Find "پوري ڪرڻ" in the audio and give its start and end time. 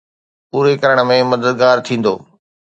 0.49-0.97